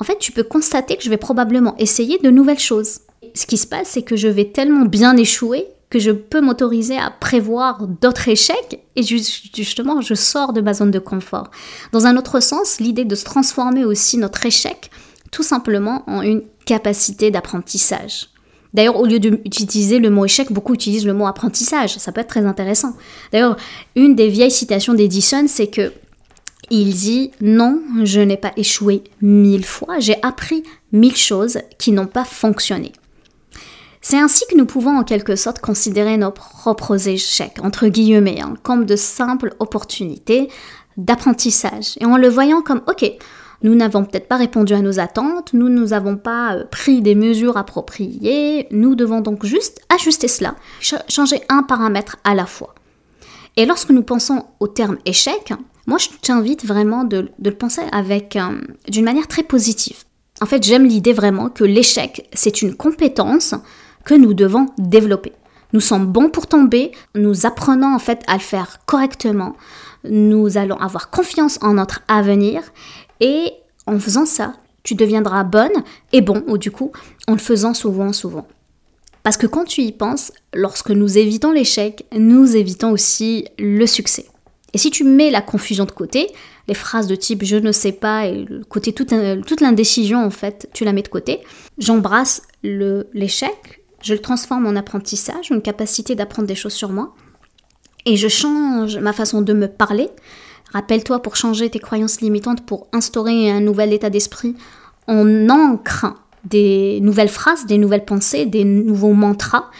en 0.00 0.04
fait, 0.04 0.18
tu 0.18 0.32
peux 0.32 0.42
constater 0.42 0.96
que 0.96 1.02
je 1.02 1.10
vais 1.10 1.16
probablement 1.16 1.76
essayer 1.78 2.18
de 2.18 2.30
nouvelles 2.30 2.58
choses. 2.58 3.00
Ce 3.34 3.46
qui 3.46 3.56
se 3.56 3.66
passe, 3.66 3.88
c'est 3.88 4.02
que 4.02 4.16
je 4.16 4.28
vais 4.28 4.46
tellement 4.46 4.84
bien 4.84 5.16
échouer 5.16 5.66
que 5.90 5.98
je 5.98 6.10
peux 6.10 6.40
m'autoriser 6.40 6.98
à 6.98 7.10
prévoir 7.10 7.86
d'autres 7.86 8.28
échecs 8.28 8.80
et 8.96 9.02
justement, 9.02 10.00
je 10.00 10.14
sors 10.14 10.52
de 10.52 10.60
ma 10.60 10.74
zone 10.74 10.90
de 10.90 10.98
confort. 10.98 11.50
Dans 11.92 12.06
un 12.06 12.16
autre 12.16 12.40
sens, 12.40 12.80
l'idée 12.80 13.04
de 13.04 13.14
se 13.14 13.24
transformer 13.24 13.84
aussi 13.84 14.18
notre 14.18 14.44
échec 14.44 14.90
tout 15.34 15.42
simplement 15.42 16.04
en 16.06 16.22
une 16.22 16.42
capacité 16.64 17.32
d'apprentissage. 17.32 18.28
D'ailleurs, 18.72 19.00
au 19.00 19.04
lieu 19.04 19.18
d'utiliser 19.18 19.98
le 19.98 20.08
mot 20.08 20.24
échec, 20.24 20.52
beaucoup 20.52 20.74
utilisent 20.74 21.06
le 21.06 21.12
mot 21.12 21.26
apprentissage. 21.26 21.96
Ça 21.96 22.12
peut 22.12 22.20
être 22.20 22.28
très 22.28 22.46
intéressant. 22.46 22.92
D'ailleurs, 23.32 23.56
une 23.96 24.14
des 24.14 24.28
vieilles 24.28 24.52
citations 24.52 24.94
d'Edison, 24.94 25.46
c'est 25.48 25.66
que 25.66 25.92
il 26.70 26.94
dit 26.94 27.32
non, 27.40 27.82
je 28.04 28.20
n'ai 28.20 28.36
pas 28.36 28.52
échoué 28.56 29.02
mille 29.20 29.66
fois, 29.66 29.98
j'ai 29.98 30.16
appris 30.22 30.62
mille 30.92 31.16
choses 31.16 31.58
qui 31.78 31.90
n'ont 31.90 32.06
pas 32.06 32.24
fonctionné. 32.24 32.92
C'est 34.02 34.18
ainsi 34.18 34.44
que 34.48 34.56
nous 34.56 34.66
pouvons 34.66 34.98
en 34.98 35.02
quelque 35.02 35.34
sorte 35.34 35.58
considérer 35.58 36.16
nos 36.16 36.30
propres 36.30 37.08
échecs, 37.08 37.58
entre 37.60 37.88
guillemets, 37.88 38.40
comme 38.62 38.84
de 38.86 38.96
simples 38.96 39.54
opportunités 39.58 40.48
d'apprentissage. 40.96 41.94
Et 42.00 42.04
en 42.04 42.18
le 42.18 42.28
voyant 42.28 42.62
comme, 42.62 42.82
ok, 42.86 43.10
nous 43.62 43.74
n'avons 43.74 44.04
peut-être 44.04 44.28
pas 44.28 44.36
répondu 44.36 44.74
à 44.74 44.80
nos 44.80 45.00
attentes, 45.00 45.52
nous 45.52 45.68
nous 45.68 45.92
avons 45.92 46.16
pas 46.16 46.54
euh, 46.54 46.64
pris 46.64 47.02
des 47.02 47.14
mesures 47.14 47.56
appropriées, 47.56 48.66
nous 48.70 48.94
devons 48.94 49.20
donc 49.20 49.44
juste 49.44 49.80
ajuster 49.94 50.28
cela, 50.28 50.54
changer 51.08 51.40
un 51.48 51.62
paramètre 51.62 52.16
à 52.24 52.34
la 52.34 52.46
fois. 52.46 52.74
Et 53.56 53.66
lorsque 53.66 53.90
nous 53.90 54.02
pensons 54.02 54.44
au 54.60 54.68
terme 54.68 54.98
échec, 55.04 55.52
moi 55.86 55.98
je 55.98 56.08
t'invite 56.20 56.64
vraiment 56.64 57.04
de, 57.04 57.30
le 57.42 57.50
penser 57.52 57.82
avec 57.92 58.36
euh, 58.36 58.60
d'une 58.88 59.04
manière 59.04 59.28
très 59.28 59.42
positive. 59.42 60.04
En 60.40 60.46
fait, 60.46 60.64
j'aime 60.64 60.84
l'idée 60.84 61.12
vraiment 61.12 61.48
que 61.48 61.64
l'échec, 61.64 62.28
c'est 62.32 62.62
une 62.62 62.74
compétence 62.74 63.54
que 64.04 64.14
nous 64.14 64.34
devons 64.34 64.66
développer. 64.78 65.32
Nous 65.72 65.80
sommes 65.80 66.06
bons 66.06 66.28
pour 66.28 66.46
tomber, 66.46 66.92
nous 67.14 67.46
apprenons 67.46 67.94
en 67.94 67.98
fait 67.98 68.22
à 68.26 68.34
le 68.34 68.40
faire 68.40 68.78
correctement, 68.86 69.56
nous 70.04 70.56
allons 70.58 70.76
avoir 70.76 71.10
confiance 71.10 71.58
en 71.62 71.74
notre 71.74 72.02
avenir 72.08 72.62
et 73.24 73.54
en 73.86 73.98
faisant 73.98 74.26
ça, 74.26 74.54
tu 74.82 74.94
deviendras 74.94 75.44
bonne 75.44 75.72
et 76.12 76.20
bon, 76.20 76.44
ou 76.46 76.58
du 76.58 76.70
coup, 76.70 76.92
en 77.26 77.32
le 77.32 77.38
faisant 77.38 77.72
souvent, 77.72 78.12
souvent. 78.12 78.46
Parce 79.22 79.38
que 79.38 79.46
quand 79.46 79.64
tu 79.64 79.80
y 79.80 79.92
penses, 79.92 80.30
lorsque 80.52 80.90
nous 80.90 81.16
évitons 81.16 81.50
l'échec, 81.50 82.04
nous 82.12 82.54
évitons 82.54 82.90
aussi 82.90 83.46
le 83.58 83.86
succès. 83.86 84.26
Et 84.74 84.78
si 84.78 84.90
tu 84.90 85.04
mets 85.04 85.30
la 85.30 85.40
confusion 85.40 85.86
de 85.86 85.90
côté, 85.90 86.26
les 86.68 86.74
phrases 86.74 87.06
de 87.06 87.14
type 87.14 87.44
je 87.44 87.56
ne 87.56 87.72
sais 87.72 87.92
pas 87.92 88.26
et 88.26 88.44
côté 88.68 88.92
toute, 88.92 89.14
toute 89.46 89.60
l'indécision 89.62 90.22
en 90.22 90.30
fait, 90.30 90.68
tu 90.74 90.84
la 90.84 90.92
mets 90.92 91.02
de 91.02 91.08
côté, 91.08 91.40
j'embrasse 91.78 92.42
l'échec, 92.62 93.80
je 94.02 94.12
le 94.12 94.20
transforme 94.20 94.66
en 94.66 94.76
apprentissage, 94.76 95.50
une 95.50 95.62
capacité 95.62 96.14
d'apprendre 96.14 96.46
des 96.46 96.54
choses 96.54 96.74
sur 96.74 96.90
moi, 96.90 97.14
et 98.04 98.16
je 98.16 98.28
change 98.28 98.98
ma 98.98 99.14
façon 99.14 99.40
de 99.40 99.54
me 99.54 99.68
parler, 99.68 100.10
Rappelle-toi, 100.74 101.20
pour 101.20 101.36
changer 101.36 101.70
tes 101.70 101.78
croyances 101.78 102.20
limitantes, 102.20 102.66
pour 102.66 102.88
instaurer 102.92 103.50
un 103.50 103.60
nouvel 103.60 103.92
état 103.92 104.10
d'esprit, 104.10 104.56
on 105.06 105.48
ancre 105.48 106.06
des 106.44 106.98
nouvelles 107.00 107.28
phrases, 107.28 107.64
des 107.66 107.78
nouvelles 107.78 108.04
pensées, 108.04 108.44
des 108.44 108.64
nouveaux 108.64 109.12
mantras. 109.12 109.70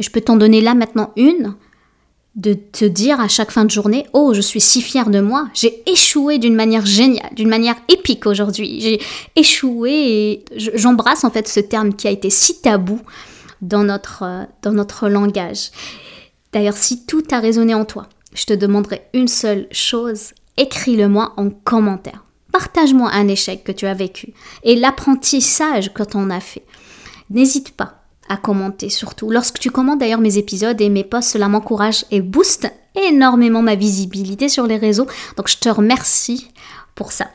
Je 0.00 0.10
peux 0.10 0.20
t'en 0.20 0.36
donner 0.36 0.60
là 0.60 0.74
maintenant 0.74 1.12
une, 1.16 1.54
de 2.34 2.54
te 2.54 2.84
dire 2.84 3.20
à 3.20 3.28
chaque 3.28 3.52
fin 3.52 3.64
de 3.64 3.70
journée, 3.70 4.06
oh, 4.12 4.34
je 4.34 4.40
suis 4.40 4.60
si 4.60 4.82
fière 4.82 5.10
de 5.10 5.20
moi, 5.20 5.48
j'ai 5.54 5.82
échoué 5.88 6.38
d'une 6.38 6.56
manière 6.56 6.84
géniale, 6.84 7.30
d'une 7.34 7.48
manière 7.48 7.76
épique 7.88 8.26
aujourd'hui. 8.26 8.80
J'ai 8.80 9.00
échoué 9.36 9.92
et 9.92 10.44
j'embrasse 10.56 11.22
en 11.22 11.30
fait 11.30 11.46
ce 11.46 11.60
terme 11.60 11.94
qui 11.94 12.08
a 12.08 12.10
été 12.10 12.28
si 12.28 12.60
tabou 12.60 13.00
dans 13.62 13.84
notre, 13.84 14.24
euh, 14.24 14.44
dans 14.62 14.72
notre 14.72 15.08
langage. 15.08 15.70
D'ailleurs, 16.52 16.76
si 16.76 17.06
tout 17.06 17.22
a 17.30 17.38
résonné 17.38 17.74
en 17.74 17.84
toi, 17.84 18.08
je 18.34 18.46
te 18.46 18.52
demanderai 18.52 19.02
une 19.12 19.28
seule 19.28 19.66
chose, 19.70 20.32
écris-le-moi 20.60 21.32
en 21.36 21.50
commentaire. 21.50 22.24
Partage-moi 22.52 23.10
un 23.12 23.28
échec 23.28 23.64
que 23.64 23.72
tu 23.72 23.86
as 23.86 23.94
vécu 23.94 24.34
et 24.62 24.76
l'apprentissage 24.76 25.92
que 25.94 26.02
tu 26.02 26.16
en 26.16 26.30
as 26.30 26.40
fait. 26.40 26.64
N'hésite 27.30 27.72
pas 27.72 28.02
à 28.28 28.36
commenter 28.36 28.90
surtout. 28.90 29.30
Lorsque 29.30 29.58
tu 29.58 29.70
commentes 29.70 30.00
d'ailleurs 30.00 30.20
mes 30.20 30.36
épisodes 30.36 30.80
et 30.80 30.88
mes 30.88 31.04
posts, 31.04 31.30
cela 31.30 31.48
m'encourage 31.48 32.04
et 32.10 32.20
booste 32.20 32.70
énormément 32.94 33.62
ma 33.62 33.74
visibilité 33.74 34.48
sur 34.48 34.66
les 34.66 34.76
réseaux. 34.76 35.06
Donc 35.36 35.48
je 35.48 35.56
te 35.56 35.68
remercie 35.68 36.48
pour 36.94 37.12
ça. 37.12 37.28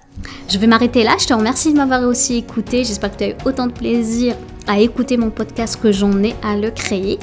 Je 0.48 0.58
vais 0.60 0.68
m'arrêter 0.68 1.04
là. 1.04 1.16
Je 1.20 1.26
te 1.26 1.34
remercie 1.34 1.74
de 1.74 1.78
m'avoir 1.78 2.04
aussi 2.04 2.36
écouté. 2.36 2.84
J'espère 2.84 3.12
que 3.12 3.18
tu 3.18 3.24
as 3.24 3.30
eu 3.30 3.36
autant 3.46 3.68
de 3.68 3.74
plaisir 3.74 4.36
à 4.68 4.80
écouter 4.80 5.18
mon 5.18 5.32
podcast 5.32 5.80
que 5.82 5.92
j'en 5.92 6.24
ai 6.24 6.36
à 6.44 6.56
le 6.56 6.72
créer 6.72 7.18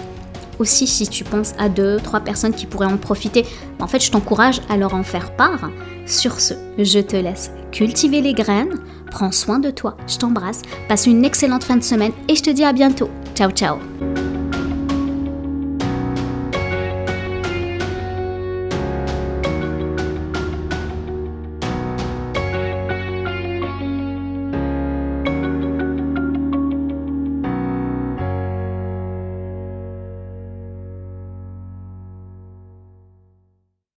aussi 0.63 0.87
si 0.87 1.07
tu 1.07 1.25
penses 1.25 1.53
à 1.59 1.69
deux, 1.69 1.99
trois 1.99 2.21
personnes 2.21 2.55
qui 2.55 2.67
pourraient 2.67 2.87
en 2.87 2.97
profiter, 2.97 3.45
en 3.81 3.87
fait, 3.87 4.01
je 4.01 4.11
t'encourage 4.11 4.63
à 4.71 4.77
leur 4.77 4.95
en 4.95 5.03
faire 5.03 5.37
part. 5.37 5.71
Sur 6.07 6.41
ce, 6.41 6.55
je 6.79 7.01
te 7.01 7.17
laisse 7.17 7.51
cultiver 7.71 8.21
les 8.21 8.33
graines, 8.33 8.79
prends 9.11 9.33
soin 9.33 9.59
de 9.59 9.71
toi, 9.71 9.97
je 10.07 10.17
t'embrasse, 10.17 10.63
passe 10.89 11.07
une 11.07 11.25
excellente 11.25 11.65
fin 11.65 11.77
de 11.77 11.85
semaine 11.85 12.13
et 12.29 12.37
je 12.37 12.43
te 12.43 12.51
dis 12.51 12.65
à 12.65 12.73
bientôt. 12.73 13.11
Ciao 13.35 13.51
ciao 13.51 13.79